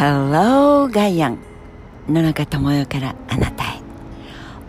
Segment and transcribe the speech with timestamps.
[0.00, 1.38] Hello ガイアン
[2.08, 3.82] 野中智代からあなたへ。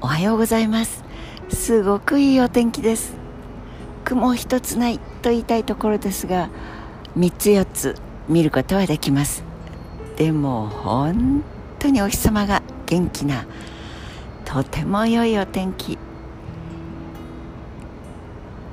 [0.02, 1.06] おはようございます。
[1.48, 3.14] すごくいいお天気です。
[4.04, 6.50] 雲一つないと言いたいところですが
[7.18, 7.96] 3つ4つ
[8.28, 9.46] 見ることはできます。
[10.18, 11.46] でも本
[11.80, 13.46] 当にお日様が元気な
[14.44, 15.98] とても良いお天気。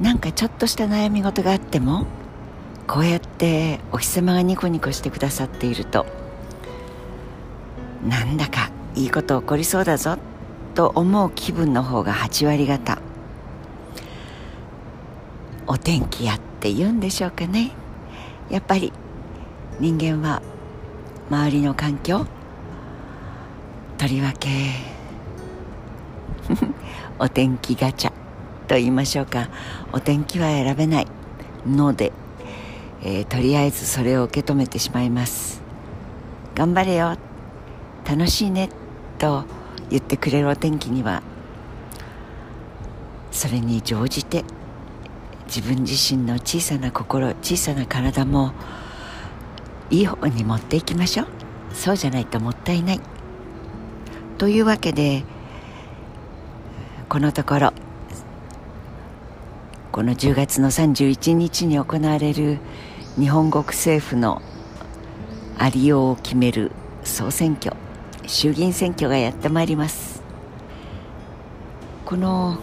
[0.01, 2.07] なんかちょっとした悩み事があっても
[2.89, 6.18] こうやってお日様がニコニコしてくださっていると
[8.09, 10.17] なんだかいいこと起こりそうだぞ
[10.75, 12.99] と思う気分の方が8割方。
[15.67, 17.73] お天気やって言うんでしょうかね。
[18.49, 18.93] やっぱり
[19.79, 20.41] 人間は
[21.29, 22.25] 周りの環境
[23.99, 24.49] とりわけ
[27.19, 28.11] お天気ガチャ
[28.67, 29.49] と言いましょうか。
[29.93, 31.07] お天気は選べない
[31.67, 32.13] ので、
[33.03, 35.61] えー、とりあえずそれを受け止めてしまいます。
[36.55, 37.28] 頑張れよ。
[38.09, 38.71] 楽しいね
[39.19, 39.45] と
[39.91, 41.23] 言ってくれるお天気には
[43.31, 44.45] それに乗じて
[45.47, 48.53] 自分自身の小さな心小さな体も
[49.91, 51.27] いい方に持っていきましょう。
[51.75, 53.01] そうじゃないともったいない。
[54.39, 55.25] というわけで
[57.11, 57.73] このところ
[59.93, 62.59] この10月の31日に行われる
[63.19, 64.41] 日本国政府の
[65.59, 66.73] ありようを決める
[67.05, 67.77] 総選挙。
[68.29, 70.23] 衆議院選挙がやってまいります。
[72.05, 72.59] この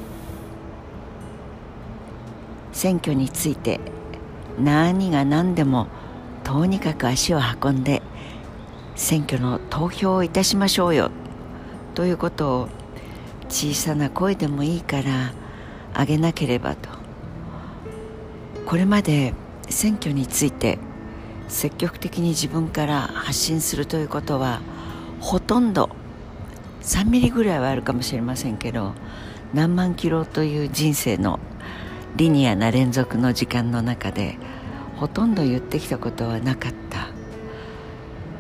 [2.72, 3.80] 選挙について
[4.60, 5.88] 何が何でも
[6.44, 8.04] とにかく足を運んで
[8.96, 11.10] 選挙の投票をいたしましょうよ
[11.96, 12.70] ということを
[13.50, 15.34] 小さな声でもいいから
[15.96, 16.90] あげなければと。
[18.68, 19.34] これまで
[19.68, 20.78] 選挙について
[21.48, 24.62] 積極的に自分から発信するということは
[25.20, 25.90] ほとんど。
[26.82, 28.94] 3ミリぐらいはあるかもしれませんけど
[29.56, 31.40] 何万キロという人生の
[32.16, 34.38] リニアな連続の時間の中で
[34.96, 37.08] ほとんど言ってきたことはなかった。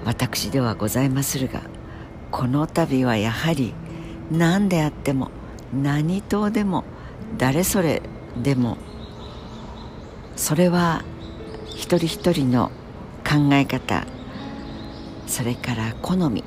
[0.05, 1.61] 私ではございまするが
[2.29, 3.73] この度はやはり
[4.31, 5.31] 何であっても
[5.73, 6.83] 何党でも
[7.39, 8.03] 誰それ
[8.37, 8.77] でも
[10.35, 11.03] それは
[11.69, 12.69] 一人一人の
[13.27, 14.05] 考え方
[15.25, 16.43] それから好み。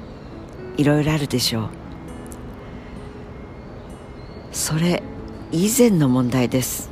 [0.78, 1.68] いろいろあるでしょう。
[4.52, 5.02] それ
[5.52, 6.88] 以前の問題です。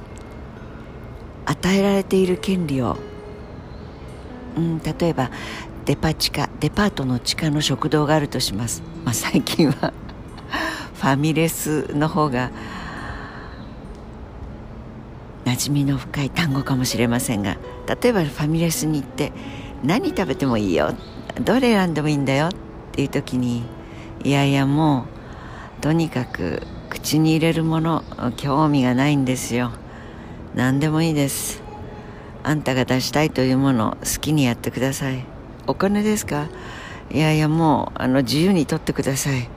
[1.47, 2.97] 与えられている権利を、
[4.56, 5.30] うん、例えば
[5.84, 9.92] デパ地下デパートの地下の食堂があるとします、まあ、最近は。
[10.94, 12.50] ファミレスの方が
[15.44, 17.56] 馴染みの深い単語かもしれませんが。
[18.03, 19.32] 例えばファミレスに行って
[19.84, 20.92] 何食べてもいいよ。
[21.44, 22.48] どれ選んでもいいんだよ。
[22.48, 22.50] っ
[22.92, 23.62] ていう時に
[24.25, 25.06] いやいやも
[25.78, 28.03] うとにかく口に入れるもの
[28.37, 29.71] 興味がないんですよ。
[30.54, 31.62] 何でもいいです。
[32.43, 35.25] あんたが出したいというもの好きにやってください。
[35.66, 36.49] お金ですか？
[37.10, 39.49] いやいやもうあの自由に取ってください。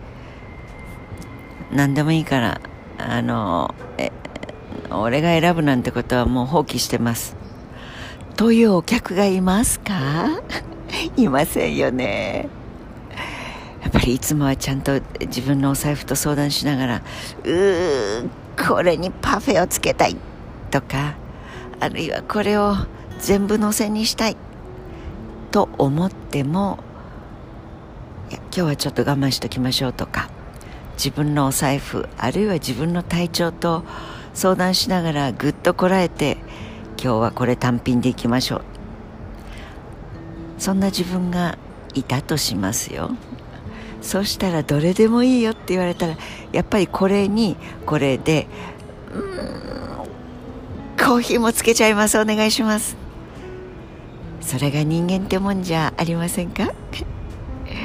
[1.72, 2.62] 何でもいいから
[2.98, 4.12] あのえ
[4.92, 7.36] 俺が選ぶなんてことはもう放棄してます。
[8.36, 10.42] というお客がいますか？
[11.16, 12.50] いませんよね。
[13.82, 17.02] やっぱりいつもはちゃんと自分のお財布と相談しながら
[17.44, 18.30] うー
[18.68, 20.18] これにパフェをつけたい
[20.70, 21.16] とか
[21.80, 22.76] あるいはこれを
[23.20, 24.38] 全部乗せにしたい
[25.52, 26.80] と思っても
[28.30, 30.30] 今日はちょっと我慢しときましょうとか
[30.94, 33.84] 自分のお財布あるいは自分の体調と
[34.34, 36.38] 相談しながらぐっとこらえて
[37.02, 38.62] 今日はこれ単品でいきましょう
[40.58, 41.58] そんな自分が
[41.94, 43.12] いたとしますよ。
[44.02, 46.18] そしたらどれでもいいよって言われたら
[46.52, 48.48] やっぱりこれにこれで
[49.14, 49.60] うん
[50.98, 52.20] コーヒーもつけちゃいます。
[52.20, 52.96] お願いします。
[54.42, 56.72] それが人間ってもんじゃありませんか？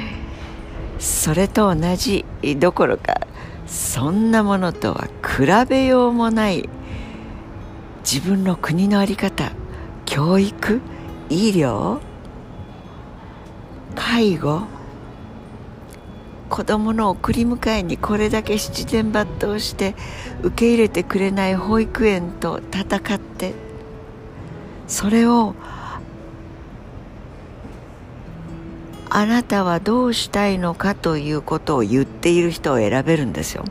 [0.99, 2.25] それと同じ
[2.57, 3.21] どころか
[3.67, 6.69] そんなものとは比べようもない
[8.03, 9.51] 自分の国の在り方
[10.05, 10.81] 教育
[11.29, 11.99] 医療
[13.95, 14.61] 介護
[16.49, 19.95] 子供の送り迎えにこれだけ七点抜刀して
[20.43, 23.53] 受け入れてくれない保育園と戦って
[24.87, 25.55] それを
[29.09, 33.63] あなたはどうしたいのかということを言っている人を選べるんですよ。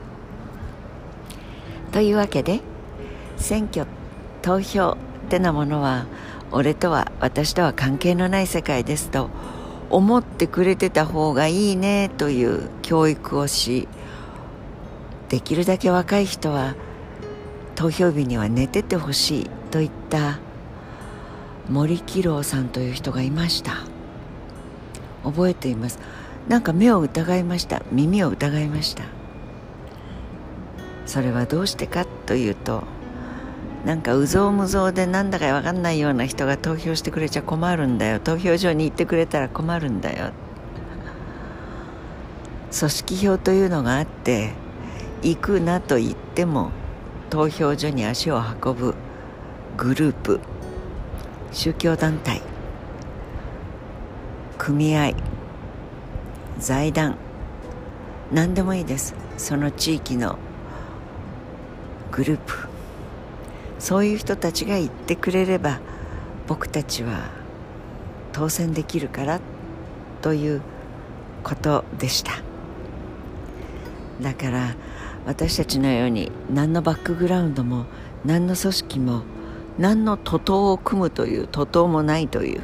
[1.93, 2.61] というわけで
[3.37, 3.87] 選挙
[4.43, 6.07] 投票ってなものは
[6.51, 9.31] 俺とは私とは関係のない世界ですと
[9.91, 13.89] 思ってくれてた方がいいねという教育をし
[15.29, 16.75] できるだけ若い人は
[17.75, 20.39] 投票日には寝ててほしいといった
[21.69, 23.73] 森喜朗さんという人がいました。
[25.25, 25.99] 覚えています。
[26.49, 29.05] なんか目を疑いました耳を疑いました。
[31.07, 32.85] それはどうしてかというと
[33.85, 38.19] なんかうぞうむぞうでなんだか分かんないような人が投票してくれちゃ困るんだよ。
[38.19, 40.33] 投票所に行ってくれたら困るんだよ。
[42.77, 44.53] 組織票というのがあって
[45.23, 46.71] 行くなと言っても
[47.31, 48.95] 投票所に足を運ぶ
[49.77, 50.41] グループ
[51.53, 52.43] 宗教団体
[54.59, 55.13] 組合
[56.59, 57.17] 財団
[58.33, 59.15] 何でもいいです。
[59.37, 60.39] その地域の
[62.11, 62.74] グループ。
[63.85, 65.79] そういう人たちが言ってくれれば
[66.47, 67.29] 僕たちは
[68.33, 69.41] 当選できるから
[70.23, 70.63] という
[71.43, 72.33] ことでした。
[74.23, 74.75] だから
[75.27, 77.85] 私たちのように何のバックグラウンドも
[78.25, 79.23] 何の組織も
[79.79, 82.63] 何の徒党を組むという徒党もないという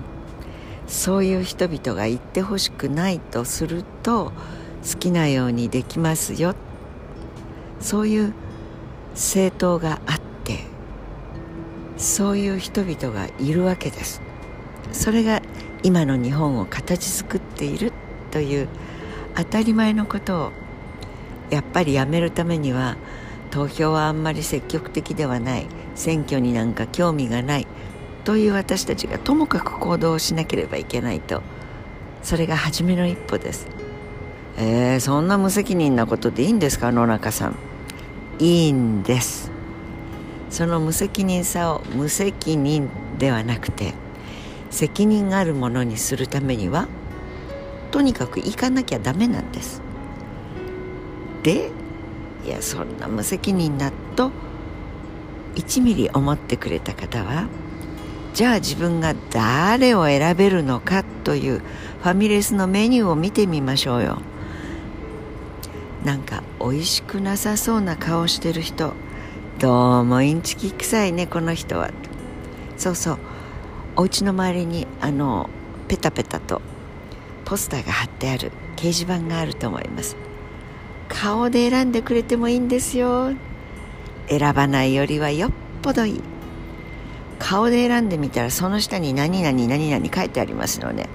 [0.87, 4.33] そういう人々が言ってほしくないとすると
[4.91, 6.55] 好きなようにできますよ。
[7.79, 8.33] そういう
[9.11, 10.30] 政党があって
[12.01, 14.23] そういう人々がいるわけです。
[14.91, 15.43] それが
[15.83, 17.93] 今の日本を形作っている
[18.31, 18.69] という
[19.37, 20.53] 当たり前のことを
[21.51, 22.97] やっぱりやめるためには
[23.51, 25.67] 投票はあんまり積極的ではない。
[25.95, 27.67] 選挙になんか興味がない
[28.25, 31.43] という私たちがともかく行動をしなければいけないと。
[32.23, 33.69] それが初めの一歩です。
[34.57, 37.57] えー、そんな無責任なことでいいんですか野中さん。
[38.39, 39.60] いいんです。
[40.51, 42.89] その無責任さを無責任
[43.19, 43.95] ではなくて
[44.71, 46.89] 責任があるものにするためには
[47.91, 49.83] とにかく行かなきゃダメなんです。
[51.43, 51.71] で
[52.45, 54.31] いやそんな無責任だと
[55.57, 57.49] 1ミリ思ってくれた方は
[58.35, 64.19] じゃあ自分が誰を選べるのかというファミレスのメニューを見てみましょうよ。
[66.05, 68.95] なんか美味しくなさそうな顔してる人
[69.61, 71.91] どうもインチキ臭いねこの人は。
[72.79, 73.19] そうそう。
[73.95, 75.51] お家の周りにあの
[75.87, 76.63] ペタペタと
[77.45, 80.17] ポスターが貼ってある掲示板があると思います。
[81.11, 83.35] 顔で選んでくれてもいいんですよ。
[84.31, 85.53] 選ばないよりはよっ
[85.83, 86.23] ぽどいい。
[87.39, 91.07] 顔で選んでみたらその下に何々何々書いてありますので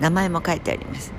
[0.00, 1.12] 名前も書いてあります。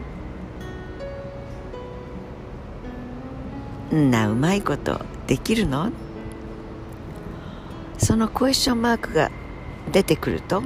[3.95, 4.11] ん。
[4.11, 5.93] なうまいことできるの？
[8.07, 9.31] そのクエスチョンマークが
[9.91, 10.63] 出てくると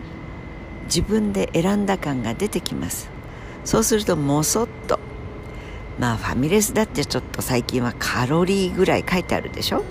[0.83, 3.09] 自分で選んだ感が出てきます。
[3.65, 4.99] そうするともそっと
[5.97, 9.83] まあファミレスだってちょっと最近はカロリーぐらい書いてあるでしょ？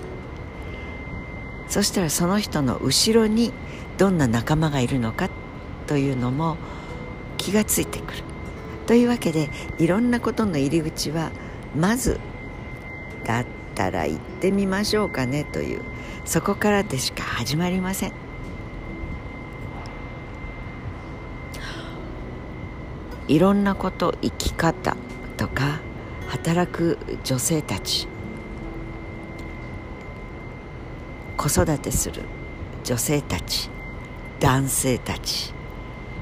[1.67, 3.51] そしたらその人の後ろに
[3.97, 5.29] どんな仲間がいるのか
[5.87, 6.55] というのも
[7.37, 8.23] 気がついてくる。
[8.87, 11.31] というわけでいろんなことの入り口は
[11.75, 12.17] まず
[13.25, 13.45] だっ
[13.75, 15.81] たら行ってみましょうかねという
[16.25, 18.13] そこからでしか始まりません。
[23.27, 24.97] いろんなこと生き方
[25.37, 25.79] とか
[26.27, 28.07] 働く女性たち
[31.37, 32.23] 子育てする
[32.83, 33.69] 女性たち
[34.41, 35.53] 男性たち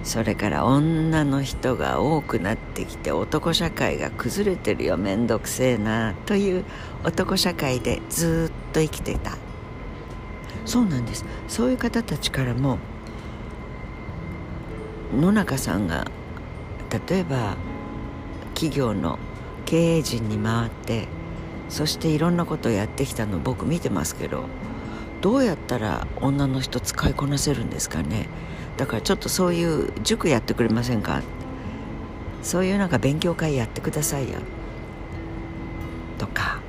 [0.04, 6.66] それから女の人が多くなってきて男社会が崩れてるよめんどくせえなという
[7.04, 9.38] 男社会でずっと生きてた。
[10.66, 11.26] そうなんです。
[11.48, 12.78] そういう方たちからも
[15.18, 16.06] 野中さんが
[17.08, 17.58] 例えば
[18.54, 19.18] 企業の
[19.66, 21.08] 経営陣に回って
[21.70, 24.46] そしていろんなことをやってきたの僕見てますけど
[25.22, 28.28] どうやったら女の人使いこなせるんですかね。
[28.80, 31.22] だからちょっとそういう塾やってくれませんか？
[32.42, 34.40] そういうなんか勉強会やってくださいよ。
[36.18, 36.62] とか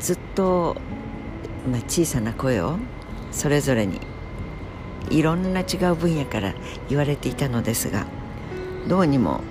[0.00, 0.76] ずっと、
[1.70, 2.78] まあ、小さな声を
[3.30, 4.00] それぞれに
[5.08, 6.54] いろんな違う分野から
[6.88, 8.04] 言われていたのですが
[8.88, 9.42] どうにも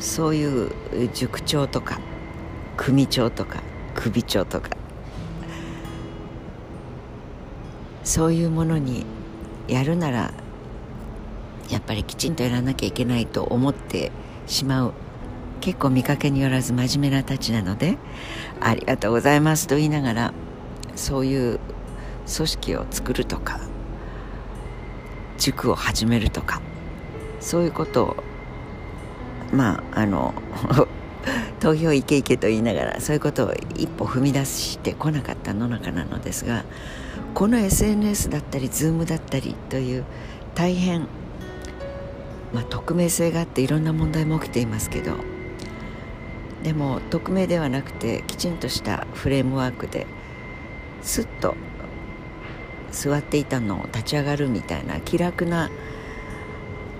[0.00, 0.72] そういう
[1.14, 2.00] 塾長とか
[2.76, 3.60] 組長とか
[3.94, 4.70] 首長とか
[8.02, 9.06] そういうものに
[9.68, 10.32] やるなら
[11.70, 14.12] やっぱりきちんとやらなきゃいけないと思って
[14.46, 14.92] しまう。
[15.60, 17.98] 結構見かけによらず真面目なたちなので
[18.60, 20.32] ありがとうございますと言いながら
[20.94, 21.58] そういう
[22.32, 23.60] 組織を作るとか
[25.36, 26.62] 塾を始めるとか
[27.40, 28.16] そういうことを
[29.52, 30.32] まああの
[31.60, 36.64] 投票行け行けと言いながらそういうことを一歩踏み出してこなかった野中なのですが
[37.34, 40.04] この SNS だったり Zoom だったりという
[40.54, 41.06] 大変、
[42.52, 45.16] まあ、匿名性があっていろんな問題も起きていますけど
[46.62, 50.06] でも匿名ではなくてきちんとしたフレームワークで
[51.02, 51.56] すっと
[52.90, 55.70] 座っていたのを立ち上がるみたいな気楽な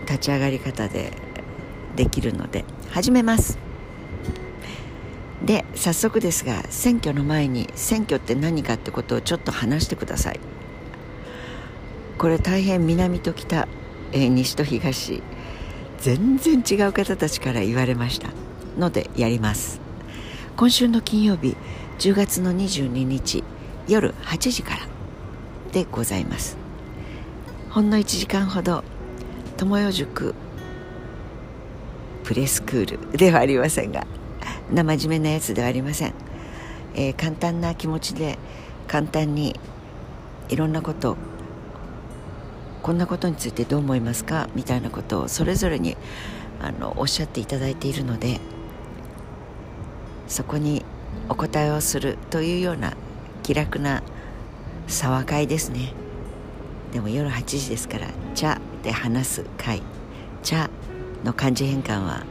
[0.03, 1.13] 立ち上がり方で
[1.97, 3.59] できるので始めます。
[5.45, 10.41] で早速ですが選挙の前に選挙って何かってことをちょっと話してください。
[12.19, 13.69] これ大変南と北、
[14.13, 15.23] えー、西と東
[15.99, 18.31] 全然違う方たちから言われました
[18.79, 19.81] のでやります。
[20.57, 21.57] 今週の金曜日
[21.99, 23.45] 10月の22日
[23.87, 24.81] 夜8時から
[25.73, 26.57] でございます。
[27.71, 28.83] ほんの1時間ほど
[29.57, 30.35] 友よ塾
[32.25, 34.07] プレスクールではありませんが
[34.73, 36.15] 生真面目なやつではありません、
[36.95, 38.39] えー、簡単な気持ちで
[38.87, 39.59] 簡単に
[40.49, 41.17] いろんなこと
[42.89, 44.49] こんなことについてどう思いますか？
[44.55, 45.95] みたいなことをそれぞれに
[46.59, 48.41] あのおっしゃっていただいているので
[50.27, 50.87] そこに
[51.29, 52.95] お答えをするというような
[53.43, 54.03] 気楽な
[54.87, 55.93] 沢会ですね。
[56.95, 59.83] でも夜8時ですから「茶」で話す会
[60.43, 60.71] 「茶」
[61.27, 62.23] の漢字変換は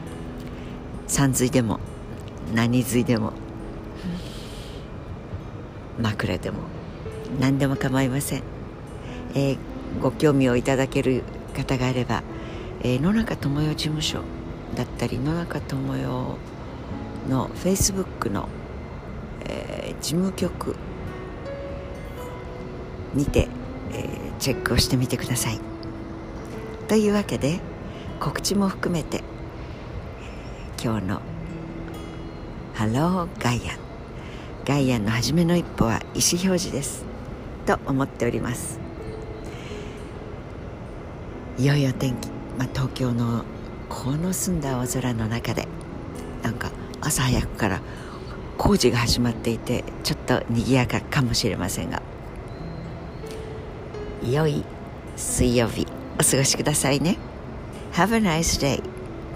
[1.06, 1.78] 三髄でも
[2.52, 3.32] 何髄でも
[6.02, 6.62] 枕でも
[7.38, 8.42] 何でも構いません、
[9.36, 9.58] えー、
[10.00, 11.22] ご興味をいただける
[11.56, 12.22] 方があれば、
[12.82, 14.22] えー、野中智代事務所
[14.76, 16.38] だったり野中智代
[17.28, 18.48] のフェイスブックの、
[19.44, 20.76] えー、事務局
[23.14, 23.48] にて、
[23.92, 25.60] えー、チェックをしてみてください。
[26.86, 27.60] というわけで
[28.18, 29.22] 告知も含めて
[30.82, 31.20] 今日の
[32.74, 33.78] 「ハローガイアン」
[34.64, 37.04] ガイアンの初めの一歩は意思表示です。
[37.66, 38.87] と思っております。
[41.58, 43.44] いよいよ天気、まあ、東京の
[43.88, 45.66] この澄んだ青空の中で
[46.42, 47.80] なんか朝早くから
[48.56, 52.02] 工事が始まっていてちょっと賑やかかもしれませんが。
[54.28, 54.64] 良い
[55.16, 55.86] 水曜日
[56.20, 57.16] お過ごしくださいね。
[57.92, 58.82] Have a nice day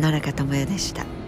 [0.01, 1.22] 野中智代でした。